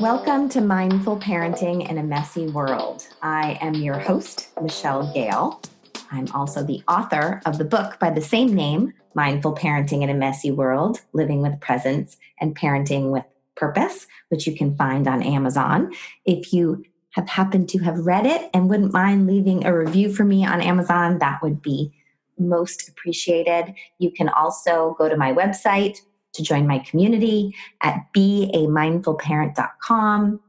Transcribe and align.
Welcome 0.00 0.50
to 0.50 0.60
Mindful 0.60 1.18
Parenting 1.20 1.88
in 1.88 1.96
a 1.96 2.02
Messy 2.02 2.48
World. 2.48 3.08
I 3.22 3.56
am 3.62 3.72
your 3.72 3.98
host, 3.98 4.48
Michelle 4.60 5.10
Gale. 5.14 5.62
I'm 6.12 6.28
also 6.34 6.62
the 6.62 6.82
author 6.86 7.40
of 7.46 7.56
the 7.56 7.64
book 7.64 7.98
by 7.98 8.10
the 8.10 8.20
same 8.20 8.54
name, 8.54 8.92
Mindful 9.14 9.54
Parenting 9.54 10.02
in 10.02 10.10
a 10.10 10.14
Messy 10.14 10.50
World 10.50 11.00
Living 11.14 11.40
with 11.40 11.58
Presence 11.60 12.18
and 12.38 12.54
Parenting 12.54 13.10
with 13.10 13.24
Purpose, 13.54 14.06
which 14.28 14.46
you 14.46 14.54
can 14.54 14.76
find 14.76 15.08
on 15.08 15.22
Amazon. 15.22 15.94
If 16.26 16.52
you 16.52 16.84
have 17.12 17.30
happened 17.30 17.70
to 17.70 17.78
have 17.78 18.04
read 18.04 18.26
it 18.26 18.50
and 18.52 18.68
wouldn't 18.68 18.92
mind 18.92 19.26
leaving 19.26 19.64
a 19.64 19.74
review 19.74 20.12
for 20.12 20.24
me 20.24 20.44
on 20.44 20.60
Amazon, 20.60 21.20
that 21.20 21.42
would 21.42 21.62
be 21.62 21.90
most 22.38 22.86
appreciated. 22.86 23.74
You 23.98 24.10
can 24.10 24.28
also 24.28 24.94
go 24.98 25.08
to 25.08 25.16
my 25.16 25.32
website 25.32 26.02
to 26.36 26.42
join 26.42 26.66
my 26.66 26.78
community 26.80 27.54
at 27.82 28.06
beamindfulparent.com. 28.16 30.40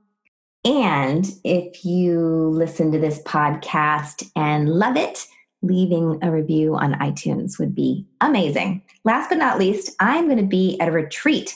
And 0.65 1.31
if 1.43 1.85
you 1.85 2.49
listen 2.51 2.91
to 2.91 2.97
this 2.99 3.21
podcast 3.23 4.29
and 4.35 4.69
love 4.69 4.97
it, 4.97 5.27
leaving 5.61 6.19
a 6.21 6.31
review 6.31 6.75
on 6.75 6.93
iTunes 6.95 7.59
would 7.59 7.73
be 7.73 8.05
amazing. 8.21 8.81
Last 9.03 9.29
but 9.29 9.37
not 9.37 9.59
least, 9.59 9.95
I'm 9.99 10.25
going 10.25 10.37
to 10.37 10.43
be 10.43 10.79
at 10.79 10.89
a 10.89 10.91
retreat 10.91 11.55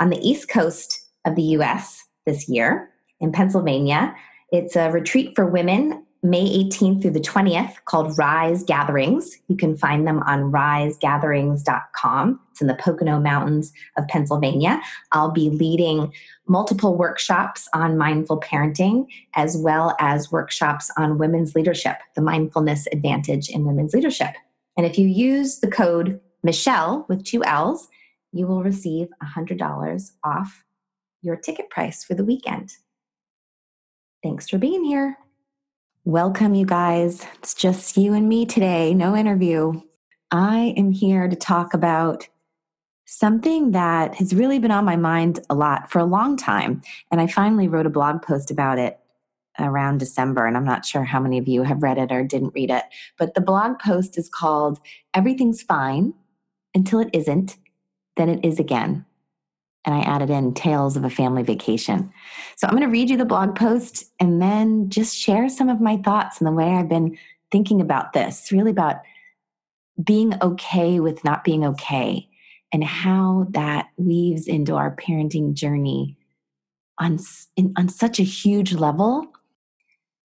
on 0.00 0.10
the 0.10 0.18
East 0.18 0.48
Coast 0.48 1.06
of 1.24 1.36
the 1.36 1.42
US 1.42 2.04
this 2.26 2.48
year 2.48 2.90
in 3.20 3.32
Pennsylvania. 3.32 4.14
It's 4.50 4.76
a 4.76 4.90
retreat 4.90 5.34
for 5.34 5.46
women 5.46 6.04
May 6.22 6.64
18th 6.64 7.00
through 7.00 7.12
the 7.12 7.20
20th 7.20 7.76
called 7.84 8.18
Rise 8.18 8.64
Gatherings. 8.64 9.38
You 9.46 9.56
can 9.56 9.76
find 9.76 10.06
them 10.06 10.20
on 10.24 10.50
risegatherings.com. 10.50 12.40
It's 12.50 12.60
in 12.60 12.66
the 12.66 12.74
Pocono 12.74 13.20
Mountains 13.20 13.72
of 13.96 14.08
Pennsylvania. 14.08 14.80
I'll 15.12 15.30
be 15.30 15.48
leading 15.50 16.12
multiple 16.48 16.96
workshops 16.96 17.68
on 17.72 17.96
mindful 17.96 18.40
parenting, 18.40 19.06
as 19.34 19.56
well 19.56 19.94
as 20.00 20.32
workshops 20.32 20.90
on 20.96 21.18
women's 21.18 21.54
leadership, 21.54 21.98
the 22.16 22.22
mindfulness 22.22 22.88
advantage 22.92 23.48
in 23.48 23.64
women's 23.64 23.94
leadership. 23.94 24.34
And 24.76 24.84
if 24.84 24.98
you 24.98 25.06
use 25.06 25.60
the 25.60 25.70
code 25.70 26.20
Michelle 26.42 27.06
with 27.08 27.24
two 27.24 27.44
L's, 27.44 27.88
you 28.32 28.46
will 28.46 28.64
receive 28.64 29.08
$100 29.22 30.10
off 30.24 30.64
your 31.22 31.36
ticket 31.36 31.70
price 31.70 32.02
for 32.02 32.14
the 32.14 32.24
weekend. 32.24 32.72
Thanks 34.22 34.48
for 34.48 34.58
being 34.58 34.84
here. 34.84 35.16
Welcome, 36.08 36.54
you 36.54 36.64
guys. 36.64 37.26
It's 37.34 37.52
just 37.52 37.98
you 37.98 38.14
and 38.14 38.30
me 38.30 38.46
today, 38.46 38.94
no 38.94 39.14
interview. 39.14 39.82
I 40.30 40.72
am 40.74 40.90
here 40.90 41.28
to 41.28 41.36
talk 41.36 41.74
about 41.74 42.26
something 43.04 43.72
that 43.72 44.14
has 44.14 44.34
really 44.34 44.58
been 44.58 44.70
on 44.70 44.86
my 44.86 44.96
mind 44.96 45.40
a 45.50 45.54
lot 45.54 45.90
for 45.90 45.98
a 45.98 46.06
long 46.06 46.38
time. 46.38 46.80
And 47.12 47.20
I 47.20 47.26
finally 47.26 47.68
wrote 47.68 47.84
a 47.84 47.90
blog 47.90 48.22
post 48.22 48.50
about 48.50 48.78
it 48.78 48.98
around 49.58 49.98
December. 49.98 50.46
And 50.46 50.56
I'm 50.56 50.64
not 50.64 50.86
sure 50.86 51.04
how 51.04 51.20
many 51.20 51.36
of 51.36 51.46
you 51.46 51.62
have 51.64 51.82
read 51.82 51.98
it 51.98 52.10
or 52.10 52.24
didn't 52.24 52.54
read 52.54 52.70
it. 52.70 52.84
But 53.18 53.34
the 53.34 53.42
blog 53.42 53.78
post 53.78 54.16
is 54.16 54.30
called 54.30 54.80
Everything's 55.12 55.60
Fine 55.60 56.14
Until 56.74 57.00
It 57.00 57.10
Isn't, 57.12 57.58
Then 58.16 58.30
It 58.30 58.42
Is 58.42 58.58
Again 58.58 59.04
and 59.88 59.96
I 59.96 60.02
added 60.02 60.28
in 60.28 60.52
Tales 60.52 60.98
of 60.98 61.04
a 61.04 61.10
Family 61.10 61.42
Vacation. 61.42 62.12
So 62.56 62.66
I'm 62.66 62.74
going 62.74 62.82
to 62.82 62.92
read 62.92 63.08
you 63.08 63.16
the 63.16 63.24
blog 63.24 63.56
post 63.56 64.04
and 64.20 64.40
then 64.40 64.90
just 64.90 65.16
share 65.16 65.48
some 65.48 65.70
of 65.70 65.80
my 65.80 65.96
thoughts 65.96 66.38
and 66.38 66.46
the 66.46 66.52
way 66.52 66.66
I've 66.74 66.90
been 66.90 67.16
thinking 67.50 67.80
about 67.80 68.12
this, 68.12 68.52
really 68.52 68.70
about 68.70 68.96
being 70.04 70.34
okay 70.42 71.00
with 71.00 71.24
not 71.24 71.42
being 71.42 71.64
okay 71.64 72.28
and 72.70 72.84
how 72.84 73.46
that 73.52 73.88
weaves 73.96 74.46
into 74.46 74.74
our 74.74 74.94
parenting 74.94 75.54
journey 75.54 76.18
on, 76.98 77.18
in, 77.56 77.72
on 77.78 77.88
such 77.88 78.20
a 78.20 78.24
huge 78.24 78.74
level 78.74 79.26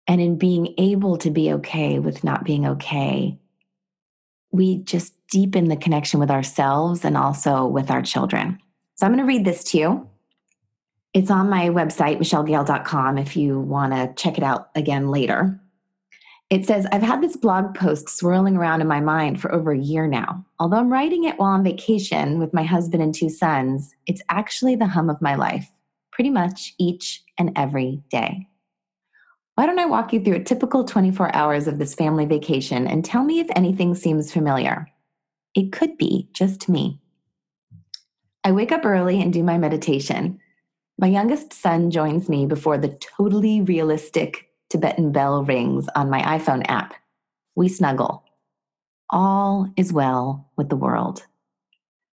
and 0.09 0.21
in 0.21 0.37
being 0.37 0.75
able 0.79 1.17
to 1.19 1.31
be 1.31 1.53
okay 1.53 2.01
with 2.01 2.25
not 2.25 2.45
being 2.45 2.67
okay 2.67 3.39
we 4.51 4.79
just 4.79 5.15
deepen 5.31 5.69
the 5.69 5.77
connection 5.77 6.21
with 6.21 6.31
ourselves 6.31 7.05
and 7.05 7.17
also 7.17 7.67
with 7.67 7.91
our 7.91 8.03
children 8.03 8.59
so 8.95 9.07
I'm 9.07 9.13
going 9.13 9.25
to 9.25 9.27
read 9.27 9.45
this 9.45 9.65
to 9.65 9.79
you. 9.79 10.11
It's 11.13 11.31
on 11.31 11.49
my 11.49 11.69
website, 11.69 12.19
michellegale.com, 12.19 13.19
if 13.19 13.37
you 13.37 13.61
want 13.61 13.93
to 13.93 14.13
check 14.21 14.37
it 14.37 14.45
out 14.45 14.71
again 14.75 15.11
later. 15.11 15.61
It 16.51 16.67
says, 16.67 16.87
I've 16.93 17.03
had 17.03 17.23
this 17.23 17.37
blog 17.37 17.75
post 17.75 18.09
swirling 18.09 18.57
around 18.57 18.81
in 18.81 18.87
my 18.87 19.01
mind 19.01 19.41
for 19.41 19.53
over 19.53 19.73
a 19.73 19.79
year 19.79 20.07
now. 20.07 20.45
Although 20.59 20.77
I'm 20.77 20.93
writing 20.93 21.25
it 21.25 21.39
while 21.39 21.51
on 21.51 21.65
vacation 21.65 22.39
with 22.39 22.53
my 22.53 22.65
husband 22.65 23.03
and 23.03 23.15
two 23.15 23.31
sons, 23.31 23.95
it's 24.07 24.23
actually 24.29 24.77
the 24.77 24.87
hum 24.87 25.09
of 25.09 25.23
my 25.23 25.35
life, 25.35 25.71
pretty 26.13 26.31
much 26.31 26.75
each 26.79 27.25
and 27.39 27.53
every 27.57 28.03
day. 28.11 28.49
Why 29.55 29.67
don't 29.67 29.79
I 29.79 29.87
walk 29.87 30.13
you 30.13 30.23
through 30.23 30.37
a 30.37 30.45
typical 30.45 30.85
24 30.85 31.35
hours 31.35 31.67
of 31.67 31.79
this 31.79 31.95
family 31.95 32.27
vacation 32.27 32.87
and 32.87 33.05
tell 33.05 33.25
me 33.25 33.39
if 33.39 33.47
anything 33.55 33.95
seems 33.95 34.33
familiar? 34.33 34.89
It 35.55 35.73
could 35.73 35.97
be 35.97 36.29
just 36.33 36.69
me. 36.69 37.01
I 38.47 38.53
wake 38.53 38.73
up 38.73 38.85
early 38.85 39.23
and 39.23 39.33
do 39.33 39.43
my 39.43 39.57
meditation. 39.57 40.39
My 40.99 41.07
youngest 41.07 41.55
son 41.55 41.91
joins 41.91 42.29
me 42.29 42.45
before 42.45 42.77
the 42.77 42.97
totally 43.17 43.63
realistic 43.63 44.51
Tibetan 44.69 45.13
bell 45.13 45.43
rings 45.43 45.87
on 45.97 46.11
my 46.11 46.21
iPhone 46.21 46.63
app. 46.69 46.93
We 47.55 47.69
snuggle. 47.69 48.23
All 49.09 49.71
is 49.77 49.95
well 49.95 50.51
with 50.57 50.69
the 50.69 50.77
world. 50.77 51.25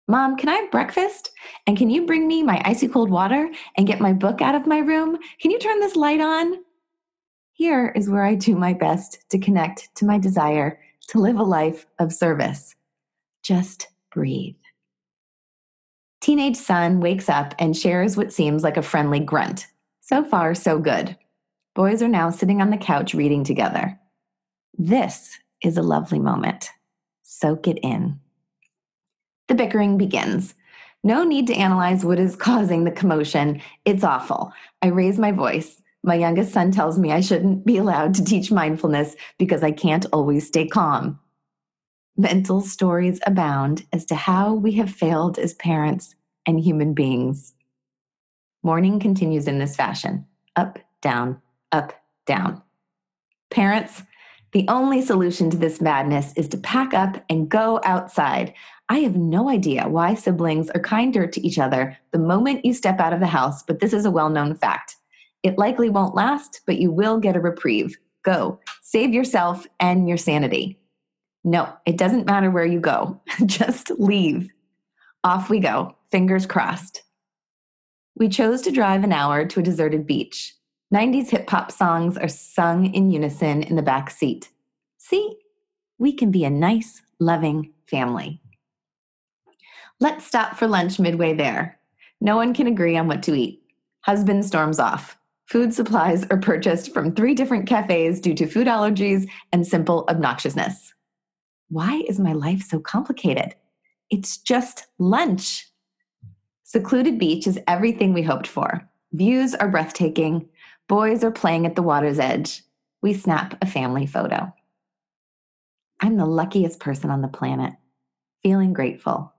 Mom, 0.06 0.36
can 0.36 0.48
I 0.48 0.54
have 0.56 0.70
breakfast? 0.70 1.32
And 1.66 1.76
can 1.76 1.90
you 1.90 2.06
bring 2.06 2.28
me 2.28 2.42
my 2.42 2.62
icy 2.64 2.86
cold 2.86 3.10
water 3.10 3.50
and 3.76 3.86
get 3.86 4.00
my 4.00 4.12
book 4.12 4.40
out 4.40 4.54
of 4.54 4.66
my 4.66 4.78
room? 4.78 5.18
Can 5.40 5.50
you 5.50 5.58
turn 5.58 5.80
this 5.80 5.96
light 5.96 6.20
on? 6.20 6.54
Here 7.52 7.92
is 7.96 8.08
where 8.08 8.24
I 8.24 8.36
do 8.36 8.54
my 8.54 8.72
best 8.72 9.18
to 9.30 9.38
connect 9.38 9.94
to 9.96 10.04
my 10.04 10.18
desire 10.18 10.80
to 11.08 11.18
live 11.18 11.38
a 11.38 11.44
life 11.44 11.86
of 11.98 12.12
service. 12.12 12.76
Just 13.42 13.88
breathe. 14.12 14.54
Teenage 16.20 16.56
son 16.56 17.00
wakes 17.00 17.30
up 17.30 17.54
and 17.58 17.74
shares 17.74 18.14
what 18.14 18.32
seems 18.32 18.62
like 18.62 18.76
a 18.76 18.82
friendly 18.82 19.20
grunt. 19.20 19.66
So 20.02 20.22
far, 20.22 20.54
so 20.54 20.78
good. 20.78 21.16
Boys 21.74 22.02
are 22.02 22.08
now 22.08 22.28
sitting 22.28 22.60
on 22.60 22.68
the 22.68 22.76
couch 22.76 23.14
reading 23.14 23.42
together. 23.42 23.98
This 24.76 25.38
is 25.62 25.78
a 25.78 25.82
lovely 25.82 26.18
moment. 26.18 26.70
Soak 27.22 27.68
it 27.68 27.78
in. 27.82 28.20
The 29.48 29.54
bickering 29.54 29.96
begins. 29.96 30.54
No 31.02 31.24
need 31.24 31.46
to 31.46 31.54
analyze 31.54 32.04
what 32.04 32.18
is 32.18 32.36
causing 32.48 32.84
the 32.84 32.90
commotion. 32.90 33.62
It's 33.86 34.04
awful. 34.04 34.52
I 34.82 34.88
raise 34.88 35.18
my 35.18 35.32
voice. 35.32 35.80
My 36.02 36.16
youngest 36.16 36.52
son 36.52 36.70
tells 36.70 36.98
me 36.98 37.12
I 37.12 37.22
shouldn't 37.22 37.64
be 37.64 37.78
allowed 37.78 38.14
to 38.14 38.24
teach 38.24 38.52
mindfulness 38.52 39.16
because 39.38 39.62
I 39.62 39.70
can't 39.70 40.06
always 40.12 40.46
stay 40.46 40.66
calm. 40.66 41.18
Mental 42.16 42.60
stories 42.60 43.20
abound 43.26 43.86
as 43.92 44.04
to 44.06 44.14
how 44.14 44.52
we 44.52 44.72
have 44.72 44.90
failed 44.90 45.38
as 45.38 45.54
parents 45.54 46.14
and 46.46 46.60
human 46.60 46.94
beings. 46.94 47.54
Morning 48.62 49.00
continues 49.00 49.46
in 49.46 49.58
this 49.58 49.76
fashion 49.76 50.26
up, 50.56 50.78
down, 51.00 51.40
up, 51.72 51.92
down. 52.26 52.60
Parents, 53.50 54.02
the 54.52 54.66
only 54.68 55.00
solution 55.00 55.48
to 55.50 55.56
this 55.56 55.80
madness 55.80 56.32
is 56.34 56.48
to 56.48 56.58
pack 56.58 56.92
up 56.92 57.24
and 57.30 57.48
go 57.48 57.80
outside. 57.84 58.52
I 58.88 58.98
have 58.98 59.16
no 59.16 59.48
idea 59.48 59.88
why 59.88 60.14
siblings 60.14 60.70
are 60.70 60.80
kinder 60.80 61.26
to 61.28 61.46
each 61.46 61.58
other 61.58 61.96
the 62.10 62.18
moment 62.18 62.64
you 62.64 62.74
step 62.74 62.98
out 62.98 63.12
of 63.12 63.20
the 63.20 63.26
house, 63.26 63.62
but 63.62 63.78
this 63.78 63.92
is 63.92 64.04
a 64.04 64.10
well 64.10 64.28
known 64.28 64.56
fact. 64.56 64.96
It 65.44 65.56
likely 65.56 65.88
won't 65.88 66.16
last, 66.16 66.62
but 66.66 66.78
you 66.78 66.90
will 66.90 67.18
get 67.18 67.36
a 67.36 67.40
reprieve. 67.40 67.96
Go, 68.22 68.58
save 68.82 69.14
yourself 69.14 69.66
and 69.78 70.08
your 70.08 70.18
sanity. 70.18 70.79
No, 71.44 71.72
it 71.86 71.96
doesn't 71.96 72.26
matter 72.26 72.50
where 72.50 72.66
you 72.66 72.80
go. 72.80 73.20
Just 73.46 73.90
leave. 73.98 74.50
Off 75.24 75.50
we 75.50 75.60
go, 75.60 75.96
fingers 76.10 76.46
crossed. 76.46 77.02
We 78.14 78.28
chose 78.28 78.62
to 78.62 78.70
drive 78.70 79.04
an 79.04 79.12
hour 79.12 79.46
to 79.46 79.60
a 79.60 79.62
deserted 79.62 80.06
beach. 80.06 80.54
90s 80.92 81.30
hip 81.30 81.48
hop 81.48 81.70
songs 81.70 82.18
are 82.18 82.28
sung 82.28 82.92
in 82.92 83.10
unison 83.10 83.62
in 83.62 83.76
the 83.76 83.82
back 83.82 84.10
seat. 84.10 84.50
See, 84.98 85.36
we 85.98 86.12
can 86.12 86.30
be 86.30 86.44
a 86.44 86.50
nice, 86.50 87.00
loving 87.18 87.72
family. 87.86 88.40
Let's 90.00 90.26
stop 90.26 90.56
for 90.56 90.66
lunch 90.66 90.98
midway 90.98 91.34
there. 91.34 91.78
No 92.20 92.36
one 92.36 92.54
can 92.54 92.66
agree 92.66 92.96
on 92.96 93.06
what 93.06 93.22
to 93.24 93.34
eat. 93.34 93.62
Husband 94.00 94.44
storms 94.44 94.78
off. 94.78 95.16
Food 95.46 95.74
supplies 95.74 96.24
are 96.30 96.38
purchased 96.38 96.92
from 96.94 97.14
three 97.14 97.34
different 97.34 97.66
cafes 97.66 98.20
due 98.20 98.34
to 98.34 98.46
food 98.46 98.66
allergies 98.66 99.28
and 99.52 99.66
simple 99.66 100.04
obnoxiousness. 100.08 100.92
Why 101.70 102.02
is 102.08 102.18
my 102.18 102.32
life 102.32 102.62
so 102.62 102.80
complicated? 102.80 103.54
It's 104.10 104.38
just 104.38 104.88
lunch. 104.98 105.68
Secluded 106.64 107.16
beach 107.16 107.46
is 107.46 107.60
everything 107.68 108.12
we 108.12 108.22
hoped 108.22 108.48
for. 108.48 108.88
Views 109.12 109.54
are 109.54 109.68
breathtaking. 109.68 110.48
Boys 110.88 111.22
are 111.22 111.30
playing 111.30 111.66
at 111.66 111.76
the 111.76 111.82
water's 111.82 112.18
edge. 112.18 112.64
We 113.02 113.14
snap 113.14 113.56
a 113.62 113.66
family 113.66 114.04
photo. 114.06 114.52
I'm 116.00 116.16
the 116.16 116.26
luckiest 116.26 116.80
person 116.80 117.08
on 117.10 117.22
the 117.22 117.28
planet, 117.28 117.74
feeling 118.42 118.72
grateful, 118.72 119.32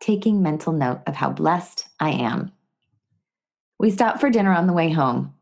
taking 0.00 0.42
mental 0.42 0.72
note 0.72 1.02
of 1.06 1.16
how 1.16 1.30
blessed 1.30 1.86
I 2.00 2.10
am. 2.10 2.52
We 3.78 3.90
stop 3.90 4.20
for 4.20 4.30
dinner 4.30 4.52
on 4.52 4.66
the 4.66 4.72
way 4.72 4.90
home. 4.90 5.34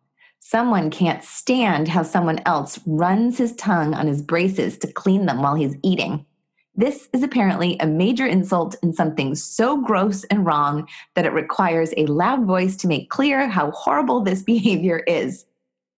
Someone 0.51 0.91
can't 0.91 1.23
stand 1.23 1.87
how 1.87 2.03
someone 2.03 2.41
else 2.45 2.81
runs 2.85 3.39
his 3.39 3.55
tongue 3.55 3.95
on 3.95 4.09
his 4.09 4.21
braces 4.21 4.77
to 4.79 4.93
clean 4.93 5.27
them 5.27 5.43
while 5.43 5.55
he's 5.55 5.77
eating. 5.85 6.27
This 6.75 7.09
is 7.13 7.23
apparently 7.23 7.79
a 7.79 7.87
major 7.87 8.27
insult 8.27 8.75
and 8.83 8.93
something 8.93 9.37
so 9.37 9.81
gross 9.81 10.25
and 10.25 10.45
wrong 10.45 10.89
that 11.15 11.25
it 11.25 11.33
requires 11.33 11.95
a 11.97 12.07
loud 12.07 12.47
voice 12.47 12.75
to 12.79 12.89
make 12.89 13.11
clear 13.11 13.49
how 13.49 13.71
horrible 13.71 14.23
this 14.23 14.43
behavior 14.53 15.05
is. 15.07 15.47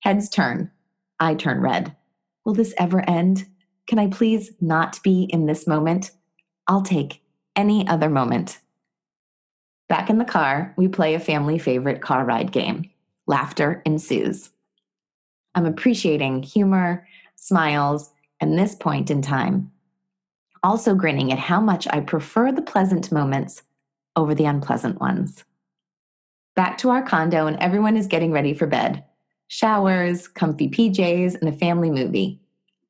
Heads 0.01 0.29
turn. 0.29 0.71
I 1.19 1.35
turn 1.35 1.63
red. 1.63 1.97
Will 2.45 2.53
this 2.53 2.75
ever 2.77 3.09
end? 3.09 3.47
Can 3.87 3.99
I 3.99 4.09
please 4.09 4.53
not 4.61 5.03
be 5.03 5.31
in 5.31 5.47
this 5.47 5.67
moment? 5.67 6.11
I'll 6.69 6.83
take 6.83 7.23
any 7.57 7.89
other 7.89 8.11
moment. 8.11 8.59
Back 9.89 10.11
in 10.11 10.19
the 10.19 10.27
car, 10.27 10.75
we 10.77 10.89
play 10.89 11.15
a 11.15 11.21
family 11.21 11.59
favorite 11.59 12.03
car 12.03 12.27
ride 12.27 12.53
game. 12.53 12.92
Laughter 13.33 13.81
ensues. 13.87 14.51
I'm 15.55 15.65
appreciating 15.65 16.43
humor, 16.43 17.09
smiles, 17.35 18.11
and 18.43 18.59
this 18.59 18.75
point 18.75 19.11
in 19.11 19.23
time. 19.23 19.73
Also 20.63 20.95
grinning 20.95 21.33
at 21.33 21.39
how 21.39 21.59
much 21.59 21.89
I 21.89 22.01
prefer 22.01 22.53
the 22.53 22.61
pleasant 22.61 23.11
moments 23.11 23.63
over 24.17 24.35
the 24.35 24.45
unpleasant 24.45 25.01
ones. 25.01 25.45
Back 26.57 26.77
to 26.77 26.91
our 26.91 27.03
condo, 27.03 27.47
and 27.47 27.57
everyone 27.57 27.97
is 27.97 28.07
getting 28.07 28.33
ready 28.33 28.53
for 28.53 28.67
bed. 28.67 29.03
Showers, 29.49 30.29
comfy 30.29 30.69
PJs, 30.69 31.41
and 31.41 31.49
a 31.49 31.57
family 31.57 31.89
movie. 31.89 32.39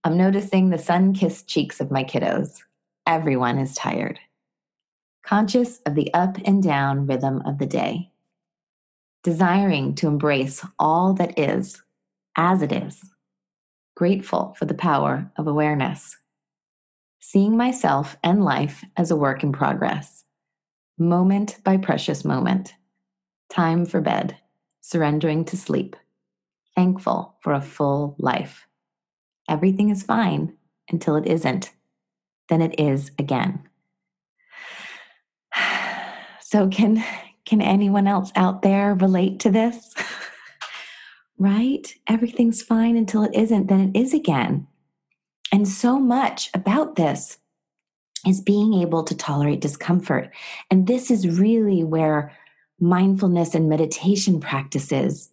I'm 0.02 0.16
noticing 0.16 0.70
the 0.70 0.76
sun 0.76 1.14
kissed 1.14 1.46
cheeks 1.46 1.80
of 1.80 1.92
my 1.92 2.02
kiddos. 2.02 2.62
Everyone 3.06 3.60
is 3.60 3.76
tired 3.76 4.18
conscious 5.22 5.80
of 5.86 5.94
the 5.94 6.12
up 6.14 6.36
and 6.44 6.62
down 6.62 7.06
rhythm 7.06 7.42
of 7.46 7.58
the 7.58 7.66
day, 7.66 8.10
desiring 9.22 9.94
to 9.94 10.08
embrace 10.08 10.64
all 10.78 11.14
that 11.14 11.38
is 11.38 11.82
as 12.36 12.62
it 12.62 12.72
is, 12.72 13.10
grateful 13.96 14.54
for 14.58 14.64
the 14.64 14.74
power 14.74 15.30
of 15.36 15.46
awareness, 15.46 16.16
seeing 17.20 17.56
myself 17.56 18.16
and 18.22 18.44
life 18.44 18.84
as 18.96 19.10
a 19.10 19.16
work 19.16 19.42
in 19.42 19.52
progress, 19.52 20.24
moment 20.98 21.58
by 21.62 21.76
precious 21.76 22.24
moment, 22.24 22.74
time 23.50 23.84
for 23.84 24.00
bed, 24.00 24.36
surrendering 24.80 25.44
to 25.44 25.56
sleep, 25.56 25.94
thankful 26.74 27.36
for 27.40 27.52
a 27.52 27.60
full 27.60 28.16
life. 28.18 28.66
Everything 29.48 29.90
is 29.90 30.02
fine 30.02 30.56
until 30.90 31.16
it 31.16 31.26
isn't, 31.26 31.70
then 32.48 32.62
it 32.62 32.78
is 32.78 33.10
again. 33.18 33.68
So 36.44 36.68
can 36.68 37.02
can 37.52 37.60
anyone 37.60 38.06
else 38.06 38.32
out 38.34 38.62
there 38.62 38.94
relate 38.94 39.38
to 39.40 39.50
this? 39.50 39.94
right? 41.38 41.94
Everything's 42.06 42.62
fine 42.62 42.96
until 42.96 43.24
it 43.24 43.34
isn't, 43.34 43.66
then 43.66 43.92
it 43.94 43.98
is 43.98 44.14
again. 44.14 44.66
And 45.52 45.68
so 45.68 45.98
much 45.98 46.48
about 46.54 46.96
this 46.96 47.36
is 48.26 48.40
being 48.40 48.72
able 48.72 49.04
to 49.04 49.14
tolerate 49.14 49.60
discomfort. 49.60 50.30
And 50.70 50.86
this 50.86 51.10
is 51.10 51.28
really 51.28 51.84
where 51.84 52.34
mindfulness 52.80 53.54
and 53.54 53.68
meditation 53.68 54.40
practices 54.40 55.28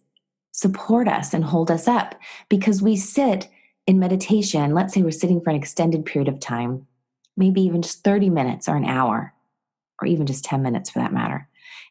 support 0.52 1.08
us 1.08 1.32
and 1.32 1.42
hold 1.42 1.70
us 1.70 1.88
up 1.88 2.16
because 2.50 2.82
we 2.82 2.96
sit 2.96 3.48
in 3.86 3.98
meditation. 3.98 4.74
Let's 4.74 4.92
say 4.92 5.00
we're 5.00 5.10
sitting 5.10 5.40
for 5.40 5.48
an 5.48 5.56
extended 5.56 6.04
period 6.04 6.28
of 6.28 6.38
time, 6.38 6.86
maybe 7.38 7.62
even 7.62 7.80
just 7.80 8.04
30 8.04 8.28
minutes 8.28 8.68
or 8.68 8.76
an 8.76 8.84
hour 8.84 9.32
or 10.02 10.06
even 10.06 10.26
just 10.26 10.44
10 10.44 10.60
minutes 10.60 10.90
for 10.90 10.98
that 10.98 11.14
matter. 11.14 11.48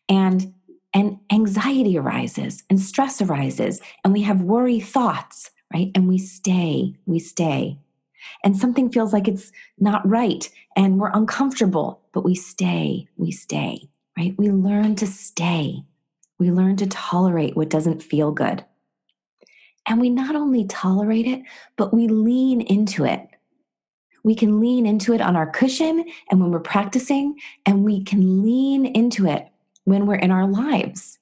And 0.08 0.54
and 0.94 1.20
anxiety 1.31 1.98
arises 2.00 2.64
and 2.68 2.80
stress 2.80 3.22
arises 3.22 3.80
and 4.04 4.12
we 4.12 4.24
have 4.24 4.42
worry 4.42 4.80
thoughts, 4.80 5.52
right? 5.72 5.92
And 5.94 6.08
we 6.08 6.18
stay, 6.18 6.96
we 7.06 7.20
stay. 7.20 7.78
And 8.44 8.58
something 8.58 8.92
feels 8.92 9.14
like 9.14 9.28
it's 9.28 9.52
not 9.78 10.08
right 10.08 10.50
and 10.76 11.00
we're 11.00 11.12
uncomfortable, 11.12 12.02
but 12.12 12.26
we 12.26 12.34
stay, 12.34 13.08
we 13.18 13.31
stay, 13.31 13.88
right? 14.18 14.34
We 14.38 14.50
learn 14.50 14.96
to 14.96 15.06
stay. 15.06 15.84
We 16.40 16.52
learn 16.52 16.76
to 16.78 16.88
tolerate 16.88 17.56
what 17.56 17.70
doesn't 17.70 18.02
feel 18.02 18.31
good. 18.31 18.66
And 19.88 20.02
we 20.02 20.10
not 20.10 20.36
only 20.36 20.66
tolerate 20.66 21.28
it, 21.28 21.44
but 21.76 21.94
we 21.94 22.08
lean 22.08 22.62
into 22.62 23.06
it 23.06 23.30
we 24.24 24.36
can 24.36 24.60
lean 24.60 24.86
into 24.86 25.14
it 25.14 25.22
on 25.22 25.36
our 25.36 25.50
cushion 25.50 26.06
and 26.30 26.40
when 26.40 26.52
we're 26.52 26.60
practicing, 26.60 27.40
and 27.66 27.84
we 27.84 28.04
can 28.04 28.44
lean 28.44 28.86
into 28.86 29.26
it 29.28 29.48
when 29.90 30.06
we're 30.06 30.16
in 30.16 30.32
our 30.32 30.48
lives. 30.48 31.18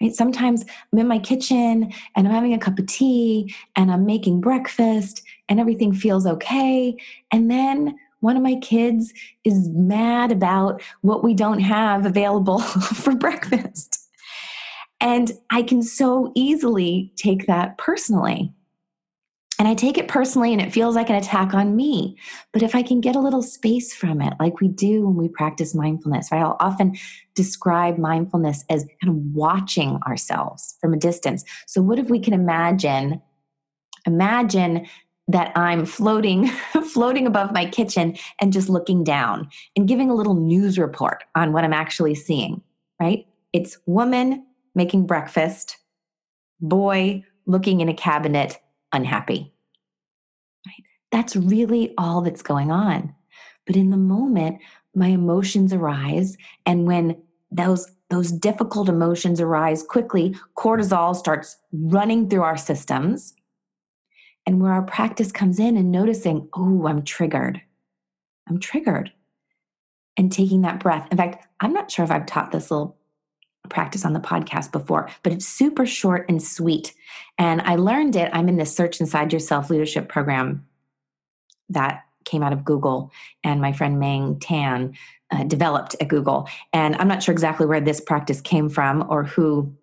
Right? 0.00 0.14
Sometimes 0.14 0.64
I'm 0.92 0.98
in 0.98 1.08
my 1.08 1.18
kitchen 1.18 1.92
and 2.16 2.26
I'm 2.26 2.34
having 2.34 2.54
a 2.54 2.58
cup 2.58 2.78
of 2.78 2.86
tea 2.86 3.54
and 3.76 3.90
I'm 3.90 4.06
making 4.06 4.40
breakfast 4.40 5.22
and 5.48 5.60
everything 5.60 5.92
feels 5.92 6.26
okay. 6.26 6.96
And 7.32 7.50
then 7.50 7.96
one 8.20 8.36
of 8.36 8.42
my 8.42 8.56
kids 8.56 9.12
is 9.44 9.68
mad 9.70 10.32
about 10.32 10.82
what 11.00 11.24
we 11.24 11.34
don't 11.34 11.60
have 11.60 12.06
available 12.06 12.58
for 12.60 13.14
breakfast. 13.14 13.98
And 15.00 15.32
I 15.50 15.62
can 15.62 15.82
so 15.82 16.30
easily 16.34 17.12
take 17.16 17.46
that 17.46 17.78
personally. 17.78 18.52
And 19.60 19.68
I 19.68 19.74
take 19.74 19.98
it 19.98 20.08
personally 20.08 20.54
and 20.54 20.62
it 20.62 20.72
feels 20.72 20.96
like 20.96 21.10
an 21.10 21.16
attack 21.16 21.52
on 21.52 21.76
me. 21.76 22.16
But 22.50 22.62
if 22.62 22.74
I 22.74 22.82
can 22.82 23.02
get 23.02 23.14
a 23.14 23.20
little 23.20 23.42
space 23.42 23.92
from 23.92 24.22
it, 24.22 24.32
like 24.40 24.58
we 24.58 24.68
do 24.68 25.04
when 25.04 25.16
we 25.16 25.28
practice 25.28 25.74
mindfulness, 25.74 26.32
right? 26.32 26.40
I'll 26.40 26.56
often 26.60 26.96
describe 27.34 27.98
mindfulness 27.98 28.64
as 28.70 28.86
kind 29.02 29.14
of 29.14 29.16
watching 29.34 29.98
ourselves 30.06 30.78
from 30.80 30.94
a 30.94 30.96
distance. 30.96 31.44
So, 31.66 31.82
what 31.82 31.98
if 31.98 32.08
we 32.08 32.20
can 32.20 32.32
imagine, 32.32 33.20
imagine 34.06 34.86
that 35.28 35.52
I'm 35.54 35.84
floating, 35.84 36.46
floating 36.94 37.26
above 37.26 37.52
my 37.52 37.66
kitchen 37.66 38.16
and 38.40 38.54
just 38.54 38.70
looking 38.70 39.04
down 39.04 39.50
and 39.76 39.86
giving 39.86 40.08
a 40.08 40.14
little 40.14 40.36
news 40.36 40.78
report 40.78 41.22
on 41.34 41.52
what 41.52 41.64
I'm 41.64 41.74
actually 41.74 42.14
seeing, 42.14 42.62
right? 42.98 43.26
It's 43.52 43.76
woman 43.84 44.46
making 44.74 45.06
breakfast, 45.06 45.76
boy 46.62 47.24
looking 47.44 47.82
in 47.82 47.90
a 47.90 47.94
cabinet 47.94 48.58
unhappy. 48.92 49.52
Right? 50.66 50.84
That's 51.10 51.36
really 51.36 51.94
all 51.98 52.20
that's 52.20 52.42
going 52.42 52.70
on. 52.70 53.14
But 53.66 53.76
in 53.76 53.90
the 53.90 53.96
moment, 53.96 54.60
my 54.94 55.08
emotions 55.08 55.72
arise. 55.72 56.36
And 56.66 56.86
when 56.86 57.20
those 57.50 57.90
those 58.10 58.32
difficult 58.32 58.88
emotions 58.88 59.40
arise 59.40 59.84
quickly, 59.84 60.34
cortisol 60.56 61.14
starts 61.14 61.56
running 61.72 62.28
through 62.28 62.42
our 62.42 62.56
systems. 62.56 63.34
And 64.46 64.60
where 64.60 64.72
our 64.72 64.82
practice 64.82 65.30
comes 65.30 65.60
in 65.60 65.76
and 65.76 65.92
noticing, 65.92 66.48
oh, 66.54 66.88
I'm 66.88 67.04
triggered. 67.04 67.62
I'm 68.48 68.58
triggered. 68.58 69.12
And 70.16 70.32
taking 70.32 70.62
that 70.62 70.80
breath. 70.80 71.06
In 71.12 71.16
fact, 71.16 71.46
I'm 71.60 71.72
not 71.72 71.90
sure 71.90 72.04
if 72.04 72.10
I've 72.10 72.26
taught 72.26 72.50
this 72.50 72.70
little 72.70 72.98
practice 73.70 74.04
on 74.04 74.12
the 74.12 74.20
podcast 74.20 74.72
before, 74.72 75.08
but 75.22 75.32
it's 75.32 75.46
super 75.46 75.86
short 75.86 76.26
and 76.28 76.42
sweet. 76.42 76.94
And 77.38 77.62
I 77.62 77.76
learned 77.76 78.16
it. 78.16 78.30
I'm 78.34 78.48
in 78.48 78.56
this 78.56 78.74
Search 78.74 79.00
Inside 79.00 79.32
Yourself 79.32 79.70
leadership 79.70 80.08
program 80.08 80.66
that 81.70 82.04
came 82.24 82.42
out 82.42 82.52
of 82.52 82.64
Google, 82.64 83.10
and 83.42 83.60
my 83.60 83.72
friend 83.72 83.98
Meng 83.98 84.38
Tan 84.40 84.94
uh, 85.30 85.44
developed 85.44 85.96
at 86.00 86.08
Google. 86.08 86.48
And 86.72 86.96
I'm 86.96 87.08
not 87.08 87.22
sure 87.22 87.32
exactly 87.32 87.66
where 87.66 87.80
this 87.80 88.00
practice 88.00 88.40
came 88.40 88.68
from 88.68 89.06
or 89.08 89.24
who 89.24 89.74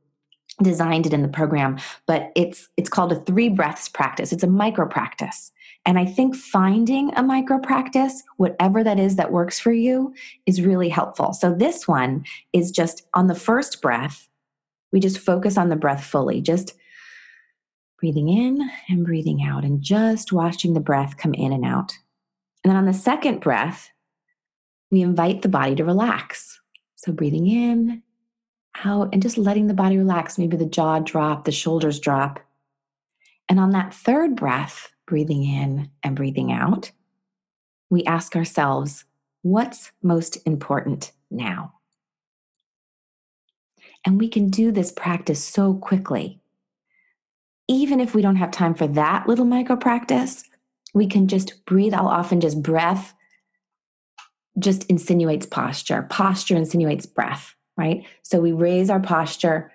designed 0.61 1.05
it 1.05 1.13
in 1.13 1.21
the 1.21 1.27
program 1.27 1.77
but 2.07 2.31
it's 2.35 2.69
it's 2.77 2.89
called 2.89 3.11
a 3.11 3.15
three 3.15 3.47
breaths 3.47 3.87
practice 3.87 4.33
it's 4.33 4.43
a 4.43 4.47
micro 4.47 4.87
practice 4.87 5.51
and 5.87 5.97
I 5.97 6.03
think 6.03 6.35
finding 6.35 7.13
a 7.15 7.23
micro 7.23 7.59
practice, 7.59 8.21
whatever 8.35 8.83
that 8.83 8.99
is 8.99 9.15
that 9.15 9.31
works 9.31 9.57
for 9.57 9.71
you, 9.71 10.13
is 10.45 10.61
really 10.61 10.89
helpful. 10.89 11.31
So 11.31 11.55
this 11.55 11.87
one 11.87 12.25
is 12.51 12.71
just 12.71 13.07
on 13.13 13.27
the 13.27 13.35
first 13.35 13.81
breath, 13.81 14.27
we 14.91 14.99
just 14.99 15.17
focus 15.17 15.57
on 15.57 15.69
the 15.69 15.77
breath 15.77 16.03
fully, 16.03 16.41
just 16.41 16.73
breathing 17.97 18.27
in 18.27 18.69
and 18.89 19.05
breathing 19.05 19.41
out, 19.41 19.63
and 19.63 19.81
just 19.81 20.33
watching 20.33 20.73
the 20.73 20.81
breath 20.81 21.15
come 21.15 21.33
in 21.33 21.53
and 21.53 21.63
out. 21.63 21.93
And 22.65 22.69
then 22.69 22.75
on 22.77 22.85
the 22.85 22.93
second 22.93 23.39
breath, 23.39 23.89
we 24.91 25.01
invite 25.01 25.41
the 25.41 25.49
body 25.49 25.75
to 25.75 25.85
relax. 25.85 26.59
So 26.95 27.13
breathing 27.13 27.47
in, 27.47 28.03
out, 28.83 29.09
and 29.13 29.21
just 29.21 29.37
letting 29.37 29.67
the 29.67 29.73
body 29.73 29.97
relax. 29.97 30.37
Maybe 30.37 30.57
the 30.57 30.65
jaw 30.65 30.99
drop, 30.99 31.45
the 31.45 31.51
shoulders 31.53 31.97
drop. 31.97 32.41
And 33.47 33.57
on 33.57 33.71
that 33.71 33.93
third 33.93 34.35
breath, 34.35 34.89
breathing 35.07 35.43
in 35.43 35.89
and 36.03 36.15
breathing 36.15 36.51
out, 36.51 36.91
we 37.89 38.03
ask 38.03 38.35
ourselves, 38.35 39.05
what's 39.41 39.91
most 40.03 40.37
important 40.45 41.11
now? 41.31 41.73
And 44.05 44.19
we 44.19 44.27
can 44.27 44.49
do 44.49 44.71
this 44.71 44.91
practice 44.91 45.43
so 45.43 45.73
quickly. 45.73 46.39
Even 47.67 47.99
if 47.99 48.13
we 48.13 48.21
don't 48.21 48.35
have 48.35 48.51
time 48.51 48.75
for 48.75 48.87
that 48.87 49.27
little 49.27 49.45
micro 49.45 49.75
practice, 49.75 50.43
we 50.93 51.07
can 51.07 51.27
just 51.27 51.65
breathe. 51.65 51.93
I'll 51.93 52.07
often 52.07 52.39
just 52.39 52.61
breath 52.61 53.13
just 54.59 54.85
insinuates 54.85 55.45
posture. 55.45 56.07
Posture 56.09 56.55
insinuates 56.55 57.05
breath, 57.05 57.53
right? 57.77 58.03
So 58.23 58.39
we 58.39 58.53
raise 58.53 58.89
our 58.89 58.99
posture 58.99 59.71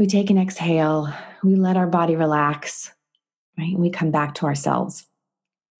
we 0.00 0.06
take 0.06 0.30
an 0.30 0.38
exhale, 0.38 1.12
we 1.44 1.56
let 1.56 1.76
our 1.76 1.86
body 1.86 2.16
relax, 2.16 2.90
right? 3.60 3.72
And 3.72 3.78
we 3.78 3.90
come 3.90 4.10
back 4.10 4.34
to 4.36 4.46
ourselves. 4.46 5.06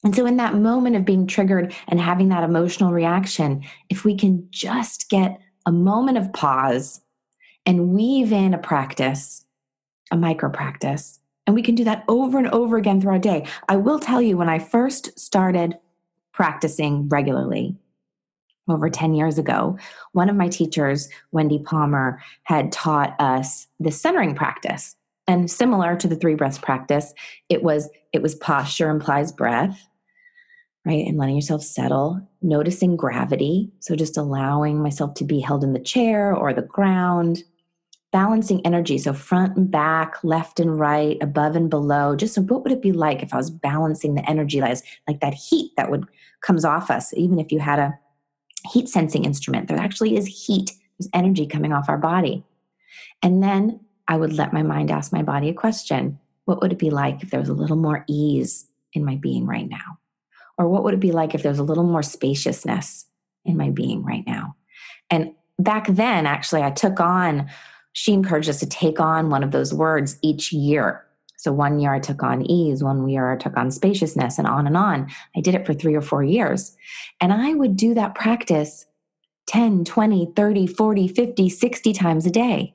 And 0.04 0.14
so, 0.14 0.26
in 0.26 0.36
that 0.36 0.54
moment 0.54 0.96
of 0.96 1.04
being 1.04 1.26
triggered 1.26 1.74
and 1.88 2.00
having 2.00 2.28
that 2.28 2.44
emotional 2.44 2.92
reaction, 2.92 3.62
if 3.88 4.04
we 4.04 4.16
can 4.16 4.46
just 4.50 5.08
get 5.10 5.40
a 5.66 5.72
moment 5.72 6.18
of 6.18 6.32
pause 6.32 7.00
and 7.66 7.90
weave 7.90 8.32
in 8.32 8.54
a 8.54 8.58
practice, 8.58 9.44
a 10.10 10.16
micro 10.16 10.48
practice, 10.48 11.20
and 11.46 11.54
we 11.54 11.62
can 11.62 11.74
do 11.74 11.84
that 11.84 12.04
over 12.08 12.38
and 12.38 12.48
over 12.48 12.76
again 12.76 13.00
throughout 13.00 13.14
our 13.14 13.18
day. 13.18 13.46
I 13.68 13.76
will 13.76 13.98
tell 13.98 14.22
you, 14.22 14.36
when 14.36 14.48
I 14.48 14.58
first 14.58 15.18
started 15.18 15.76
practicing 16.32 17.08
regularly 17.08 17.76
over 18.68 18.88
10 18.88 19.14
years 19.14 19.36
ago, 19.36 19.76
one 20.12 20.30
of 20.30 20.36
my 20.36 20.48
teachers, 20.48 21.08
Wendy 21.32 21.58
Palmer, 21.58 22.22
had 22.44 22.72
taught 22.72 23.20
us 23.20 23.66
the 23.80 23.90
centering 23.90 24.34
practice. 24.34 24.96
And 25.30 25.48
similar 25.48 25.94
to 25.94 26.08
the 26.08 26.16
three 26.16 26.34
breaths 26.34 26.58
practice, 26.58 27.14
it 27.48 27.62
was 27.62 27.88
it 28.12 28.20
was 28.20 28.34
posture 28.34 28.90
implies 28.90 29.30
breath 29.30 29.86
right? 30.86 31.06
And 31.06 31.18
letting 31.18 31.36
yourself 31.36 31.62
settle, 31.62 32.26
noticing 32.40 32.96
gravity. 32.96 33.70
So 33.80 33.94
just 33.94 34.16
allowing 34.16 34.82
myself 34.82 35.12
to 35.14 35.24
be 35.24 35.38
held 35.40 35.62
in 35.62 35.74
the 35.74 35.78
chair 35.78 36.34
or 36.34 36.54
the 36.54 36.62
ground, 36.62 37.44
balancing 38.12 38.64
energy. 38.64 38.96
So 38.96 39.12
front 39.12 39.56
and 39.56 39.70
back, 39.70 40.16
left 40.24 40.58
and 40.58 40.78
right, 40.78 41.18
above 41.20 41.54
and 41.54 41.68
below. 41.68 42.16
Just 42.16 42.34
so 42.34 42.42
what 42.42 42.62
would 42.62 42.72
it 42.72 42.82
be 42.82 42.92
like 42.92 43.22
if 43.22 43.34
I 43.34 43.36
was 43.36 43.50
balancing 43.50 44.14
the 44.14 44.28
energy 44.28 44.60
lines, 44.60 44.82
like 45.06 45.20
that 45.20 45.34
heat 45.34 45.72
that 45.76 45.90
would 45.90 46.06
comes 46.40 46.64
off 46.64 46.90
us, 46.90 47.12
even 47.14 47.38
if 47.38 47.52
you 47.52 47.58
had 47.58 47.78
a 47.78 47.98
heat 48.72 48.88
sensing 48.88 49.26
instrument. 49.26 49.68
There 49.68 49.76
actually 49.76 50.16
is 50.16 50.26
heat. 50.26 50.72
There's 50.98 51.10
energy 51.12 51.46
coming 51.46 51.72
off 51.72 51.90
our 51.90 51.98
body. 51.98 52.42
And 53.22 53.42
then 53.42 53.80
I 54.10 54.16
would 54.16 54.32
let 54.32 54.52
my 54.52 54.64
mind 54.64 54.90
ask 54.90 55.12
my 55.12 55.22
body 55.22 55.48
a 55.48 55.54
question. 55.54 56.18
What 56.44 56.60
would 56.60 56.72
it 56.72 56.80
be 56.80 56.90
like 56.90 57.22
if 57.22 57.30
there 57.30 57.38
was 57.38 57.48
a 57.48 57.54
little 57.54 57.76
more 57.76 58.04
ease 58.08 58.66
in 58.92 59.04
my 59.04 59.14
being 59.14 59.46
right 59.46 59.68
now? 59.68 59.98
Or 60.58 60.68
what 60.68 60.82
would 60.82 60.94
it 60.94 61.00
be 61.00 61.12
like 61.12 61.32
if 61.32 61.44
there 61.44 61.52
was 61.52 61.60
a 61.60 61.64
little 61.64 61.84
more 61.84 62.02
spaciousness 62.02 63.06
in 63.44 63.56
my 63.56 63.70
being 63.70 64.04
right 64.04 64.24
now? 64.26 64.56
And 65.10 65.32
back 65.60 65.86
then, 65.86 66.26
actually, 66.26 66.62
I 66.62 66.72
took 66.72 66.98
on, 66.98 67.48
she 67.92 68.12
encouraged 68.12 68.48
us 68.48 68.58
to 68.58 68.66
take 68.66 68.98
on 68.98 69.30
one 69.30 69.44
of 69.44 69.52
those 69.52 69.72
words 69.72 70.18
each 70.22 70.52
year. 70.52 71.06
So 71.36 71.52
one 71.52 71.78
year 71.78 71.94
I 71.94 72.00
took 72.00 72.24
on 72.24 72.42
ease, 72.42 72.82
one 72.82 73.08
year 73.08 73.32
I 73.32 73.36
took 73.36 73.56
on 73.56 73.70
spaciousness, 73.70 74.38
and 74.38 74.46
on 74.48 74.66
and 74.66 74.76
on. 74.76 75.08
I 75.36 75.40
did 75.40 75.54
it 75.54 75.64
for 75.64 75.72
three 75.72 75.94
or 75.94 76.02
four 76.02 76.24
years. 76.24 76.76
And 77.20 77.32
I 77.32 77.54
would 77.54 77.76
do 77.76 77.94
that 77.94 78.16
practice 78.16 78.86
10, 79.46 79.84
20, 79.84 80.32
30, 80.34 80.66
40, 80.66 81.08
50, 81.08 81.48
60 81.48 81.92
times 81.92 82.26
a 82.26 82.30
day. 82.30 82.74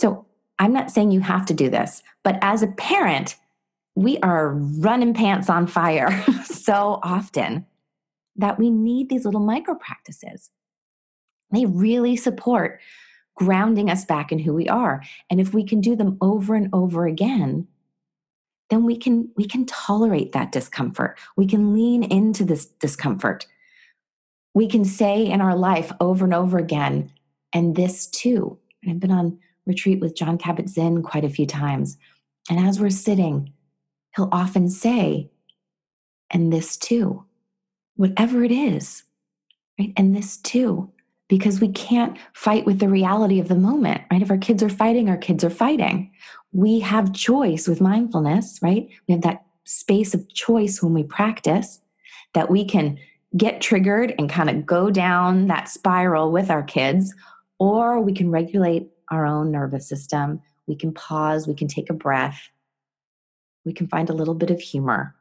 So 0.00 0.26
I'm 0.58 0.72
not 0.72 0.90
saying 0.90 1.10
you 1.10 1.20
have 1.20 1.46
to 1.46 1.54
do 1.54 1.68
this, 1.68 2.02
but 2.22 2.38
as 2.42 2.62
a 2.62 2.68
parent, 2.68 3.36
we 3.94 4.18
are 4.18 4.50
running 4.54 5.14
pants 5.14 5.48
on 5.48 5.66
fire 5.66 6.24
so 6.44 6.98
often 7.02 7.66
that 8.36 8.58
we 8.58 8.70
need 8.70 9.08
these 9.08 9.24
little 9.24 9.40
micro 9.40 9.74
practices. 9.74 10.50
They 11.52 11.66
really 11.66 12.16
support 12.16 12.80
grounding 13.36 13.90
us 13.90 14.04
back 14.04 14.32
in 14.32 14.38
who 14.38 14.54
we 14.54 14.68
are. 14.68 15.02
And 15.30 15.40
if 15.40 15.54
we 15.54 15.64
can 15.64 15.80
do 15.80 15.96
them 15.96 16.18
over 16.20 16.54
and 16.54 16.68
over 16.72 17.06
again, 17.06 17.66
then 18.70 18.84
we 18.84 18.96
can 18.96 19.30
we 19.36 19.46
can 19.46 19.66
tolerate 19.66 20.32
that 20.32 20.52
discomfort. 20.52 21.18
We 21.36 21.46
can 21.46 21.74
lean 21.74 22.02
into 22.02 22.44
this 22.44 22.66
discomfort. 22.66 23.46
We 24.54 24.68
can 24.68 24.84
say 24.84 25.26
in 25.26 25.40
our 25.40 25.56
life 25.56 25.92
over 26.00 26.24
and 26.24 26.34
over 26.34 26.58
again, 26.58 27.12
and 27.52 27.76
this 27.76 28.06
too. 28.06 28.58
I've 28.88 29.00
been 29.00 29.10
on 29.10 29.38
retreat 29.66 30.00
with 30.00 30.16
Jon 30.16 30.38
Kabat-Zinn 30.38 31.02
quite 31.02 31.24
a 31.24 31.30
few 31.30 31.46
times. 31.46 31.96
And 32.50 32.58
as 32.58 32.78
we're 32.78 32.90
sitting, 32.90 33.52
he'll 34.14 34.28
often 34.32 34.68
say, 34.68 35.30
and 36.30 36.52
this 36.52 36.76
too, 36.76 37.24
whatever 37.96 38.44
it 38.44 38.52
is, 38.52 39.04
right? 39.78 39.92
And 39.96 40.14
this 40.14 40.36
too, 40.36 40.90
because 41.28 41.60
we 41.60 41.68
can't 41.68 42.18
fight 42.34 42.66
with 42.66 42.78
the 42.80 42.88
reality 42.88 43.40
of 43.40 43.48
the 43.48 43.54
moment, 43.54 44.02
right? 44.10 44.22
If 44.22 44.30
our 44.30 44.38
kids 44.38 44.62
are 44.62 44.68
fighting, 44.68 45.08
our 45.08 45.16
kids 45.16 45.42
are 45.42 45.50
fighting. 45.50 46.12
We 46.52 46.80
have 46.80 47.14
choice 47.14 47.66
with 47.66 47.80
mindfulness, 47.80 48.58
right? 48.62 48.88
We 49.08 49.12
have 49.12 49.22
that 49.22 49.44
space 49.64 50.12
of 50.12 50.28
choice 50.32 50.82
when 50.82 50.92
we 50.92 51.02
practice 51.02 51.80
that 52.34 52.50
we 52.50 52.64
can 52.64 52.98
get 53.36 53.60
triggered 53.60 54.14
and 54.18 54.28
kind 54.28 54.50
of 54.50 54.66
go 54.66 54.90
down 54.90 55.46
that 55.48 55.68
spiral 55.68 56.30
with 56.30 56.50
our 56.50 56.62
kids, 56.62 57.14
or 57.58 58.00
we 58.00 58.12
can 58.12 58.30
regulate 58.30 58.88
our 59.10 59.26
own 59.26 59.50
nervous 59.50 59.88
system. 59.88 60.40
We 60.66 60.76
can 60.76 60.92
pause, 60.92 61.46
we 61.46 61.54
can 61.54 61.68
take 61.68 61.90
a 61.90 61.94
breath, 61.94 62.48
we 63.64 63.72
can 63.72 63.86
find 63.86 64.10
a 64.10 64.14
little 64.14 64.34
bit 64.34 64.50
of 64.50 64.60
humor. 64.60 65.14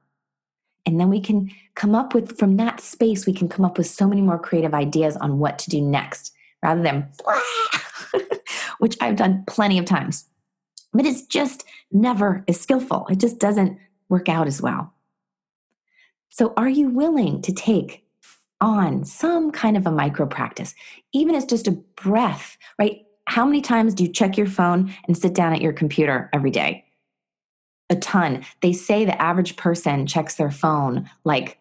And 0.86 1.00
then 1.00 1.10
we 1.10 1.22
can 1.22 1.50
come 1.76 1.96
up 1.96 2.14
with, 2.14 2.38
from 2.38 2.58
that 2.58 2.82
space, 2.82 3.26
we 3.26 3.34
can 3.34 3.48
come 3.48 3.64
up 3.64 3.78
with 3.78 3.88
so 3.88 4.08
many 4.08 4.22
more 4.22 4.40
creative 4.40 4.74
ideas 4.74 5.16
on 5.18 5.40
what 5.40 5.58
to 5.60 5.70
do 5.70 5.82
next 5.82 6.34
rather 6.62 6.82
than, 6.82 7.10
which 8.80 8.98
I've 9.00 9.16
done 9.16 9.44
plenty 9.48 9.78
of 9.78 9.86
times. 9.86 10.26
But 10.92 11.06
it's 11.06 11.26
just 11.26 11.64
never 11.92 12.44
as 12.48 12.60
skillful. 12.60 13.08
It 13.10 13.20
just 13.20 13.40
doesn't 13.40 13.78
work 14.10 14.30
out 14.30 14.48
as 14.48 14.62
well. 14.62 14.94
So, 16.30 16.54
are 16.58 16.70
you 16.70 16.90
willing 16.90 17.42
to 17.44 17.54
take 17.54 18.04
on 18.60 19.04
some 19.04 19.52
kind 19.52 19.76
of 19.76 19.86
a 19.86 19.92
micro 19.92 20.26
practice, 20.26 20.74
even 21.14 21.36
as 21.36 21.46
just 21.46 21.68
a 21.68 21.72
breath, 21.72 22.58
right? 22.80 23.06
How 23.26 23.46
many 23.46 23.62
times 23.62 23.94
do 23.94 24.04
you 24.04 24.12
check 24.12 24.38
your 24.38 24.48
phone 24.48 24.94
and 25.08 25.18
sit 25.18 25.34
down 25.34 25.54
at 25.54 25.62
your 25.62 25.74
computer 25.74 26.30
every 26.34 26.52
day? 26.52 26.86
a 27.94 27.96
ton. 27.96 28.44
They 28.62 28.74
say 28.74 29.06
the 29.06 29.22
average 29.22 29.56
person 29.56 30.06
checks 30.08 30.36
their 30.36 30.52
phone 30.52 31.10
like 31.24 31.58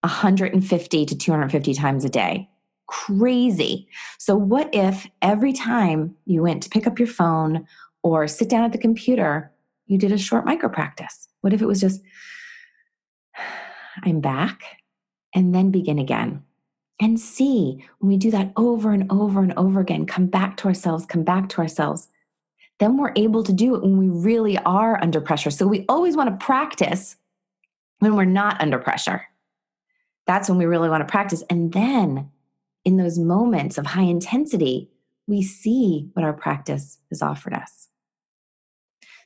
150 0.00 1.06
to 1.06 1.16
250 1.16 1.74
times 1.74 2.04
a 2.04 2.08
day. 2.08 2.48
Crazy. 2.86 3.88
So, 4.18 4.36
what 4.36 4.68
if 4.74 5.06
every 5.22 5.52
time 5.52 6.16
you 6.26 6.42
went 6.42 6.62
to 6.62 6.70
pick 6.70 6.86
up 6.86 6.98
your 6.98 7.08
phone 7.08 7.66
or 8.02 8.28
sit 8.28 8.50
down 8.50 8.64
at 8.64 8.72
the 8.72 8.78
computer, 8.78 9.50
you 9.86 9.98
did 9.98 10.12
a 10.12 10.18
short 10.18 10.44
micro 10.44 10.68
practice? 10.68 11.28
What 11.40 11.52
if 11.52 11.62
it 11.62 11.66
was 11.66 11.80
just, 11.80 12.02
I'm 14.02 14.20
back, 14.20 14.62
and 15.34 15.54
then 15.54 15.70
begin 15.70 15.98
again? 15.98 16.42
And 17.00 17.18
see 17.18 17.84
when 17.98 18.08
we 18.08 18.16
do 18.16 18.30
that 18.30 18.52
over 18.56 18.92
and 18.92 19.10
over 19.10 19.40
and 19.40 19.52
over 19.56 19.80
again, 19.80 20.06
come 20.06 20.26
back 20.26 20.56
to 20.58 20.68
ourselves, 20.68 21.06
come 21.06 21.24
back 21.24 21.48
to 21.50 21.58
ourselves 21.60 22.08
then 22.80 22.96
we're 22.96 23.12
able 23.16 23.42
to 23.44 23.52
do 23.52 23.74
it 23.74 23.82
when 23.82 23.98
we 23.98 24.08
really 24.08 24.58
are 24.58 25.00
under 25.02 25.20
pressure. 25.20 25.50
So 25.50 25.66
we 25.66 25.84
always 25.88 26.16
want 26.16 26.28
to 26.30 26.44
practice 26.44 27.16
when 28.00 28.16
we're 28.16 28.24
not 28.24 28.60
under 28.60 28.78
pressure. 28.78 29.26
That's 30.26 30.48
when 30.48 30.58
we 30.58 30.64
really 30.64 30.88
want 30.88 31.06
to 31.06 31.10
practice. 31.10 31.44
And 31.48 31.72
then 31.72 32.30
in 32.84 32.96
those 32.96 33.18
moments 33.18 33.78
of 33.78 33.86
high 33.86 34.02
intensity, 34.02 34.90
we 35.26 35.42
see 35.42 36.08
what 36.14 36.24
our 36.24 36.32
practice 36.32 36.98
has 37.10 37.22
offered 37.22 37.54
us. 37.54 37.88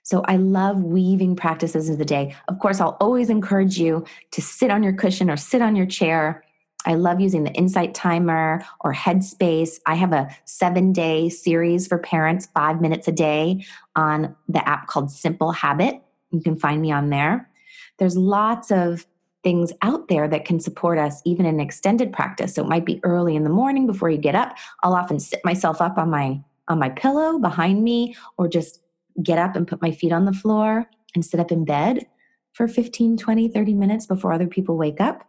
So 0.03 0.23
I 0.23 0.37
love 0.37 0.83
weaving 0.83 1.37
practices 1.37 1.89
into 1.89 1.99
the 1.99 2.05
day. 2.05 2.35
Of 2.49 2.59
course, 2.61 2.81
I'll 2.81 2.97
always 3.01 3.31
encourage 3.31 3.79
you 3.79 4.05
to 4.33 4.41
sit 4.41 4.71
on 4.71 4.83
your 4.83 4.95
cushion 4.95 5.31
or 5.31 5.37
sit 5.37 5.61
on 5.61 5.77
your 5.77 5.87
chair 5.87 6.45
I 6.87 6.95
love 6.95 7.21
using 7.21 7.45
the 7.45 7.53
Insight 7.53 7.95
Timer 7.95 8.65
or 8.81 8.95
Headspace. 8.95 9.81
I 9.87 9.95
have 9.95 10.13
a 10.13 10.29
seven 10.45 10.93
day 10.93 11.29
series 11.29 11.87
for 11.87 11.99
parents, 11.99 12.49
five 12.55 12.81
minutes 12.81 13.09
a 13.09 13.13
day 13.13 13.65
on 13.97 14.35
the 14.49 14.67
app 14.67 14.87
called 14.87 15.11
Simple 15.11 15.53
Habit. 15.53 16.01
You 16.31 16.41
can 16.41 16.57
find 16.57 16.81
me 16.81 16.93
on 16.93 17.11
there. 17.11 17.51
There's 17.99 18.17
lots 18.17 18.71
of 18.71 19.07
things 19.43 19.73
out 19.83 20.09
there 20.09 20.29
that 20.29 20.45
can 20.45 20.61
support 20.61 20.99
us 20.99 21.23
even 21.25 21.47
in 21.47 21.61
extended 21.61 22.13
practice. 22.13 22.55
So 22.55 22.63
it 22.63 22.69
might 22.69 22.85
be 22.85 23.01
early 23.03 23.37
in 23.37 23.45
the 23.45 23.51
morning 23.51 23.87
before 23.87 24.11
you 24.11 24.19
get 24.19 24.35
up. 24.35 24.57
I'll 24.83 24.95
often 24.95 25.21
sit 25.21 25.41
myself 25.45 25.81
up 25.81 25.99
on 25.99 26.11
my 26.11 26.41
on 26.69 26.79
my 26.79 26.91
pillow 26.91 27.39
behind 27.39 27.83
me 27.83 28.15
or 28.37 28.47
just 28.47 28.81
get 29.23 29.39
up 29.39 29.57
and 29.57 29.67
put 29.67 29.81
my 29.81 29.91
feet 29.91 30.13
on 30.13 30.27
the 30.27 30.33
floor 30.33 30.89
and 31.15 31.25
sit 31.25 31.41
up 31.41 31.51
in 31.51 31.65
bed 31.65 32.07
for 32.53 32.69
15, 32.69 33.17
20, 33.17 33.49
30 33.49 33.75
minutes 33.75 34.07
before 34.07 34.33
other 34.33 34.47
people 34.47 34.77
wake 34.77 35.01
up. 35.01 35.28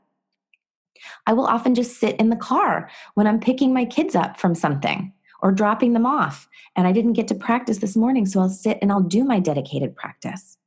I 1.27 1.33
will 1.33 1.45
often 1.45 1.75
just 1.75 1.99
sit 1.99 2.15
in 2.17 2.29
the 2.29 2.35
car 2.35 2.89
when 3.15 3.27
I'm 3.27 3.39
picking 3.39 3.73
my 3.73 3.85
kids 3.85 4.15
up 4.15 4.39
from 4.39 4.55
something 4.55 5.13
or 5.41 5.51
dropping 5.51 5.93
them 5.93 6.05
off. 6.05 6.49
And 6.75 6.87
I 6.87 6.91
didn't 6.91 7.13
get 7.13 7.27
to 7.29 7.35
practice 7.35 7.77
this 7.77 7.95
morning, 7.95 8.25
so 8.25 8.41
I'll 8.41 8.49
sit 8.49 8.77
and 8.81 8.91
I'll 8.91 9.01
do 9.01 9.23
my 9.23 9.39
dedicated 9.39 9.95
practice. 9.95 10.57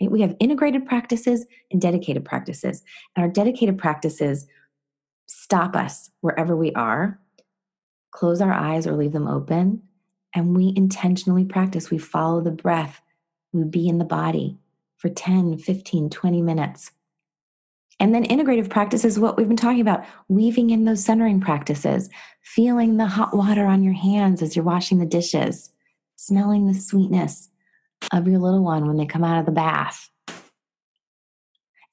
We 0.00 0.22
have 0.22 0.36
integrated 0.40 0.86
practices 0.86 1.46
and 1.70 1.80
dedicated 1.80 2.24
practices. 2.24 2.82
And 3.14 3.24
our 3.24 3.30
dedicated 3.30 3.76
practices 3.76 4.46
stop 5.26 5.76
us 5.76 6.10
wherever 6.20 6.56
we 6.56 6.72
are, 6.72 7.20
close 8.12 8.40
our 8.40 8.52
eyes 8.52 8.86
or 8.86 8.96
leave 8.96 9.12
them 9.12 9.28
open, 9.28 9.82
and 10.34 10.56
we 10.56 10.72
intentionally 10.76 11.44
practice. 11.44 11.90
We 11.90 11.98
follow 11.98 12.40
the 12.40 12.50
breath, 12.50 13.00
we 13.52 13.64
be 13.64 13.88
in 13.88 13.98
the 13.98 14.04
body 14.04 14.58
for 14.96 15.08
10, 15.08 15.58
15, 15.58 16.10
20 16.10 16.42
minutes. 16.42 16.92
And 18.00 18.14
then 18.14 18.24
integrative 18.24 18.70
practice 18.70 19.04
is 19.04 19.20
what 19.20 19.36
we've 19.36 19.46
been 19.46 19.58
talking 19.58 19.82
about 19.82 20.06
weaving 20.28 20.70
in 20.70 20.86
those 20.86 21.04
centering 21.04 21.38
practices, 21.38 22.08
feeling 22.42 22.96
the 22.96 23.06
hot 23.06 23.36
water 23.36 23.66
on 23.66 23.84
your 23.84 23.92
hands 23.92 24.40
as 24.40 24.56
you're 24.56 24.64
washing 24.64 24.98
the 24.98 25.06
dishes. 25.06 25.70
smelling 26.16 26.66
the 26.66 26.74
sweetness 26.74 27.48
of 28.12 28.28
your 28.28 28.38
little 28.38 28.62
one 28.62 28.86
when 28.86 28.98
they 28.98 29.06
come 29.06 29.24
out 29.24 29.40
of 29.40 29.46
the 29.46 29.52
bath. 29.52 30.10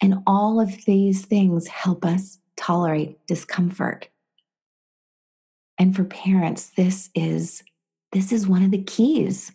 And 0.01 0.19
all 0.27 0.59
of 0.59 0.85
these 0.85 1.25
things 1.25 1.67
help 1.67 2.03
us 2.03 2.39
tolerate 2.57 3.25
discomfort. 3.25 4.09
And 5.79 5.95
for 5.95 6.03
parents, 6.03 6.71
this 6.75 7.09
is 7.15 7.63
this 8.11 8.31
is 8.31 8.47
one 8.47 8.63
of 8.63 8.71
the 8.71 8.83
keys 8.83 9.51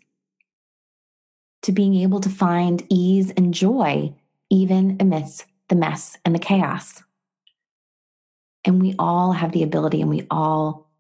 to 1.63 1.73
being 1.73 1.95
able 1.97 2.21
to 2.21 2.29
find 2.29 2.87
ease 2.89 3.31
and 3.31 3.53
joy 3.53 4.15
even 4.51 4.97
amidst 5.01 5.47
the 5.73 5.79
mess 5.79 6.19
and 6.27 6.35
the 6.35 6.39
chaos. 6.39 7.03
And 8.63 8.83
we 8.83 8.95
all 8.99 9.33
have 9.33 9.53
the 9.53 9.63
ability 9.63 10.03
and 10.03 10.11
we 10.11 10.27
all 10.31 10.91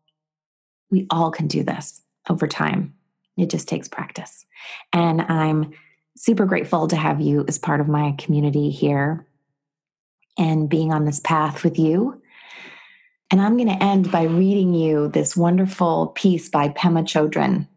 we 0.90 1.06
all 1.10 1.30
can 1.30 1.46
do 1.46 1.62
this 1.62 2.00
over 2.30 2.46
time. 2.46 2.94
It 3.36 3.50
just 3.50 3.68
takes 3.68 3.86
practice. 3.86 4.46
And 4.94 5.20
I'm 5.20 5.72
super 6.16 6.46
grateful 6.46 6.88
to 6.88 6.96
have 6.96 7.20
you 7.20 7.44
as 7.48 7.58
part 7.58 7.82
of 7.82 7.88
my 7.88 8.14
community 8.16 8.70
here 8.70 9.26
and 10.38 10.70
being 10.70 10.90
on 10.90 11.04
this 11.04 11.20
path 11.20 11.64
with 11.64 11.78
you. 11.78 12.22
And 13.30 13.42
I'm 13.42 13.58
going 13.58 13.68
to 13.68 13.84
end 13.84 14.10
by 14.10 14.22
reading 14.22 14.72
you 14.72 15.08
this 15.08 15.36
wonderful 15.36 16.08
piece 16.14 16.48
by 16.48 16.70
Pema 16.70 17.04
Chodron 17.04 17.68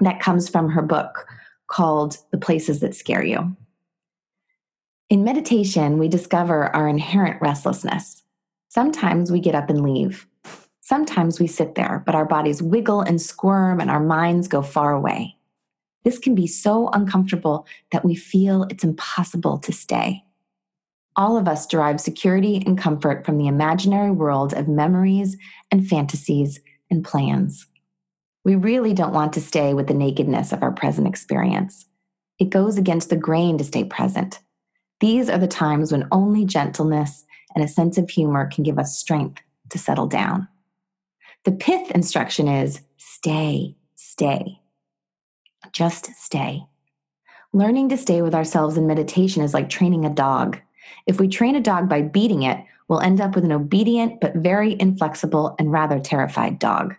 that 0.00 0.20
comes 0.20 0.50
from 0.50 0.68
her 0.68 0.82
book 0.82 1.26
called 1.66 2.18
The 2.30 2.38
Places 2.38 2.80
That 2.80 2.94
Scare 2.94 3.24
You. 3.24 3.56
In 5.08 5.22
meditation, 5.22 5.98
we 5.98 6.08
discover 6.08 6.74
our 6.74 6.88
inherent 6.88 7.40
restlessness. 7.40 8.24
Sometimes 8.68 9.30
we 9.30 9.38
get 9.38 9.54
up 9.54 9.70
and 9.70 9.82
leave. 9.82 10.26
Sometimes 10.80 11.38
we 11.38 11.46
sit 11.46 11.76
there, 11.76 12.02
but 12.04 12.16
our 12.16 12.24
bodies 12.24 12.60
wiggle 12.60 13.02
and 13.02 13.22
squirm 13.22 13.80
and 13.80 13.88
our 13.88 14.00
minds 14.00 14.48
go 14.48 14.62
far 14.62 14.92
away. 14.92 15.36
This 16.02 16.18
can 16.18 16.34
be 16.34 16.48
so 16.48 16.88
uncomfortable 16.88 17.68
that 17.92 18.04
we 18.04 18.16
feel 18.16 18.64
it's 18.64 18.82
impossible 18.82 19.58
to 19.58 19.72
stay. 19.72 20.24
All 21.14 21.36
of 21.36 21.46
us 21.46 21.68
derive 21.68 22.00
security 22.00 22.60
and 22.66 22.76
comfort 22.76 23.24
from 23.24 23.38
the 23.38 23.46
imaginary 23.46 24.10
world 24.10 24.54
of 24.54 24.66
memories 24.66 25.36
and 25.70 25.88
fantasies 25.88 26.60
and 26.90 27.04
plans. 27.04 27.66
We 28.44 28.56
really 28.56 28.92
don't 28.92 29.14
want 29.14 29.32
to 29.34 29.40
stay 29.40 29.72
with 29.72 29.86
the 29.86 29.94
nakedness 29.94 30.52
of 30.52 30.64
our 30.64 30.72
present 30.72 31.06
experience. 31.06 31.86
It 32.40 32.50
goes 32.50 32.76
against 32.76 33.08
the 33.08 33.16
grain 33.16 33.56
to 33.58 33.64
stay 33.64 33.84
present. 33.84 34.40
These 35.00 35.28
are 35.28 35.38
the 35.38 35.46
times 35.46 35.92
when 35.92 36.08
only 36.10 36.44
gentleness 36.44 37.24
and 37.54 37.62
a 37.62 37.68
sense 37.68 37.98
of 37.98 38.08
humor 38.08 38.48
can 38.50 38.64
give 38.64 38.78
us 38.78 38.98
strength 38.98 39.42
to 39.70 39.78
settle 39.78 40.06
down. 40.06 40.48
The 41.44 41.52
pith 41.52 41.90
instruction 41.90 42.48
is 42.48 42.80
stay, 42.96 43.76
stay. 43.94 44.60
Just 45.72 46.14
stay. 46.16 46.64
Learning 47.52 47.88
to 47.88 47.96
stay 47.96 48.22
with 48.22 48.34
ourselves 48.34 48.76
in 48.76 48.86
meditation 48.86 49.42
is 49.42 49.54
like 49.54 49.68
training 49.68 50.04
a 50.04 50.10
dog. 50.10 50.58
If 51.06 51.20
we 51.20 51.28
train 51.28 51.56
a 51.56 51.60
dog 51.60 51.88
by 51.88 52.02
beating 52.02 52.42
it, 52.42 52.62
we'll 52.88 53.00
end 53.00 53.20
up 53.20 53.34
with 53.34 53.44
an 53.44 53.52
obedient 53.52 54.20
but 54.20 54.36
very 54.36 54.76
inflexible 54.78 55.54
and 55.58 55.72
rather 55.72 55.98
terrified 55.98 56.58
dog. 56.58 56.94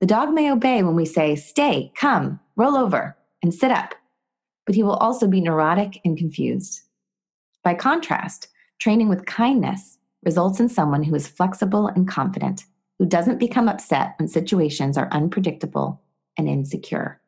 The 0.00 0.06
dog 0.06 0.32
may 0.32 0.50
obey 0.50 0.82
when 0.82 0.94
we 0.94 1.06
say, 1.06 1.36
Stay, 1.36 1.92
come, 1.96 2.40
roll 2.56 2.76
over, 2.76 3.16
and 3.42 3.54
sit 3.54 3.70
up, 3.70 3.94
but 4.66 4.74
he 4.74 4.82
will 4.82 4.96
also 4.96 5.26
be 5.26 5.40
neurotic 5.40 6.00
and 6.04 6.18
confused. 6.18 6.82
By 7.66 7.74
contrast, 7.74 8.46
training 8.78 9.08
with 9.08 9.26
kindness 9.26 9.98
results 10.24 10.60
in 10.60 10.68
someone 10.68 11.02
who 11.02 11.16
is 11.16 11.26
flexible 11.26 11.88
and 11.88 12.06
confident 12.06 12.64
who 13.00 13.06
doesn't 13.06 13.40
become 13.40 13.68
upset 13.68 14.14
when 14.20 14.28
situations 14.28 14.96
are 14.96 15.08
unpredictable 15.10 16.00
and 16.38 16.48
insecure. 16.48 17.20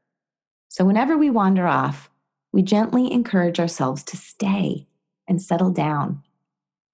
So, 0.68 0.84
whenever 0.84 1.18
we 1.18 1.28
wander 1.28 1.66
off, 1.66 2.08
we 2.52 2.62
gently 2.62 3.10
encourage 3.10 3.58
ourselves 3.58 4.04
to 4.04 4.16
stay 4.16 4.86
and 5.26 5.42
settle 5.42 5.72
down. 5.72 6.22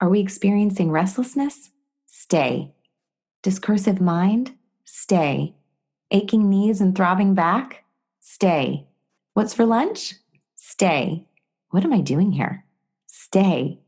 Are 0.01 0.09
we 0.09 0.21
experiencing 0.21 0.91
restlessness? 0.91 1.69
Stay. 2.07 2.73
Discursive 3.43 4.01
mind? 4.01 4.53
Stay. 4.87 5.55
Aching 6.11 6.49
knees 6.49 6.81
and 6.81 6.97
throbbing 6.97 7.35
back? 7.35 7.85
Stay. 8.21 8.87
What's 9.35 9.53
for 9.53 9.67
lunch? 9.67 10.15
Stay. 10.55 11.27
What 11.69 11.85
am 11.85 11.93
I 11.93 12.01
doing 12.01 12.33
here? 12.33 12.65
Stay. 13.35 13.81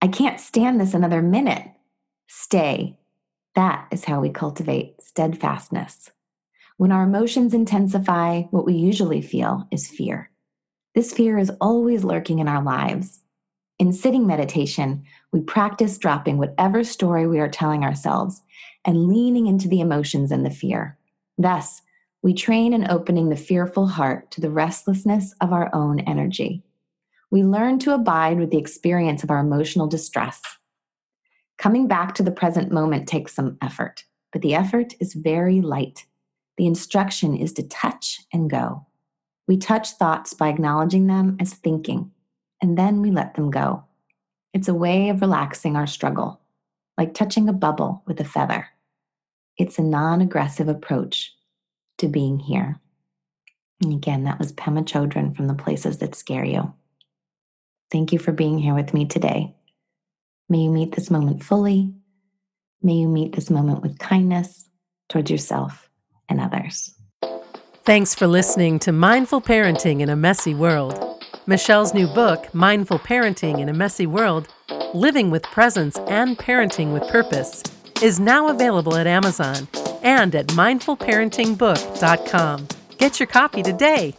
I 0.00 0.08
can't 0.08 0.40
stand 0.40 0.80
this 0.80 0.94
another 0.94 1.20
minute. 1.20 1.62
Stay. 2.26 2.98
That 3.54 3.86
is 3.90 4.06
how 4.06 4.18
we 4.18 4.30
cultivate 4.30 5.02
steadfastness. 5.02 6.10
When 6.78 6.90
our 6.90 7.02
emotions 7.02 7.52
intensify, 7.52 8.44
what 8.44 8.64
we 8.64 8.72
usually 8.72 9.20
feel 9.20 9.68
is 9.70 9.90
fear. 9.90 10.30
This 10.94 11.12
fear 11.12 11.36
is 11.36 11.52
always 11.60 12.02
lurking 12.02 12.38
in 12.38 12.48
our 12.48 12.62
lives. 12.62 13.20
In 13.78 13.92
sitting 13.92 14.26
meditation, 14.26 15.04
we 15.32 15.42
practice 15.42 15.98
dropping 15.98 16.38
whatever 16.38 16.82
story 16.82 17.26
we 17.26 17.40
are 17.40 17.50
telling 17.50 17.84
ourselves 17.84 18.40
and 18.86 19.06
leaning 19.06 19.48
into 19.48 19.68
the 19.68 19.80
emotions 19.80 20.32
and 20.32 20.46
the 20.46 20.50
fear. 20.50 20.96
Thus, 21.36 21.82
we 22.22 22.32
train 22.32 22.72
in 22.72 22.90
opening 22.90 23.28
the 23.28 23.36
fearful 23.36 23.88
heart 23.88 24.30
to 24.30 24.40
the 24.40 24.50
restlessness 24.50 25.34
of 25.42 25.52
our 25.52 25.68
own 25.74 26.00
energy. 26.00 26.64
We 27.30 27.42
learn 27.42 27.78
to 27.80 27.94
abide 27.94 28.38
with 28.38 28.50
the 28.50 28.58
experience 28.58 29.22
of 29.22 29.30
our 29.30 29.38
emotional 29.38 29.86
distress 29.86 30.42
Coming 31.58 31.88
back 31.88 32.14
to 32.14 32.22
the 32.22 32.30
present 32.30 32.70
moment 32.70 33.08
takes 33.08 33.34
some 33.34 33.58
effort, 33.60 34.04
but 34.32 34.42
the 34.42 34.54
effort 34.54 34.94
is 35.00 35.14
very 35.14 35.60
light. 35.60 36.06
The 36.56 36.66
instruction 36.66 37.36
is 37.36 37.52
to 37.54 37.64
touch 37.64 38.20
and 38.32 38.48
go. 38.48 38.86
We 39.48 39.56
touch 39.56 39.90
thoughts 39.92 40.34
by 40.34 40.48
acknowledging 40.48 41.08
them 41.08 41.36
as 41.40 41.54
thinking, 41.54 42.12
and 42.62 42.78
then 42.78 43.02
we 43.02 43.10
let 43.10 43.34
them 43.34 43.50
go. 43.50 43.84
It's 44.54 44.68
a 44.68 44.74
way 44.74 45.08
of 45.08 45.20
relaxing 45.20 45.74
our 45.74 45.86
struggle, 45.86 46.40
like 46.96 47.12
touching 47.12 47.48
a 47.48 47.52
bubble 47.52 48.02
with 48.06 48.20
a 48.20 48.24
feather. 48.24 48.68
It's 49.56 49.80
a 49.80 49.82
non 49.82 50.20
aggressive 50.20 50.68
approach 50.68 51.34
to 51.98 52.06
being 52.06 52.38
here. 52.38 52.78
And 53.82 53.92
again, 53.92 54.24
that 54.24 54.38
was 54.38 54.52
Pema 54.52 54.84
Chodron 54.84 55.34
from 55.34 55.48
The 55.48 55.54
Places 55.54 55.98
That 55.98 56.14
Scare 56.14 56.44
You. 56.44 56.72
Thank 57.90 58.12
you 58.12 58.18
for 58.18 58.32
being 58.32 58.58
here 58.58 58.74
with 58.74 58.92
me 58.92 59.06
today. 59.06 59.54
May 60.48 60.58
you 60.58 60.70
meet 60.70 60.94
this 60.94 61.10
moment 61.10 61.42
fully. 61.42 61.92
May 62.82 62.94
you 62.94 63.08
meet 63.08 63.34
this 63.34 63.50
moment 63.50 63.82
with 63.82 63.98
kindness 63.98 64.68
towards 65.08 65.30
yourself 65.30 65.88
and 66.28 66.40
others. 66.40 66.94
Thanks 67.84 68.14
for 68.14 68.26
listening 68.26 68.78
to 68.80 68.92
Mindful 68.92 69.40
Parenting 69.40 70.00
in 70.00 70.10
a 70.10 70.16
Messy 70.16 70.54
World. 70.54 71.24
Michelle's 71.46 71.94
new 71.94 72.06
book, 72.06 72.52
Mindful 72.54 72.98
Parenting 72.98 73.60
in 73.60 73.70
a 73.70 73.72
Messy 73.72 74.06
World 74.06 74.48
Living 74.92 75.30
with 75.30 75.42
Presence 75.44 75.96
and 76.06 76.36
Parenting 76.38 76.92
with 76.92 77.08
Purpose, 77.08 77.62
is 78.02 78.20
now 78.20 78.48
available 78.48 78.94
at 78.96 79.06
Amazon 79.06 79.66
and 80.02 80.34
at 80.34 80.48
mindfulparentingbook.com. 80.48 82.68
Get 82.98 83.18
your 83.18 83.26
copy 83.26 83.62
today. 83.62 84.14